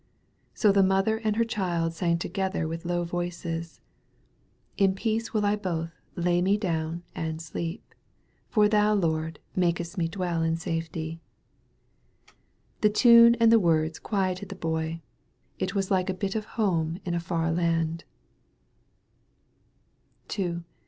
So 0.55 0.71
the 0.71 0.81
mother 0.81 1.17
and 1.17 1.35
her 1.35 1.43
Child 1.45 1.93
sang 1.93 2.17
together 2.17 2.67
with 2.67 2.85
low 2.85 3.03
voices: 3.03 3.81
''In 4.75 4.95
peace 4.95 5.31
will 5.31 5.45
I 5.45 5.55
both 5.55 5.91
lay 6.15 6.41
me 6.41 6.57
down 6.57 7.03
and 7.13 7.39
sleep. 7.39 7.93
For 8.49 8.67
thou, 8.67 8.95
Lord, 8.95 9.37
makest 9.55 9.99
me 9.99 10.07
dwell 10.07 10.41
in 10.41 10.57
safety." 10.57 11.21
The 12.81 12.89
tune 12.89 13.35
and 13.35 13.51
the 13.51 13.59
words 13.59 13.99
quieted 13.99 14.49
the 14.49 14.55
Boy. 14.55 15.01
It 15.59 15.75
was 15.75 15.91
like 15.91 16.09
a 16.09 16.15
bit 16.15 16.33
of 16.33 16.45
home 16.57 16.97
in 17.05 17.13
a 17.13 17.19
far 17.19 17.51
land. 17.51 18.03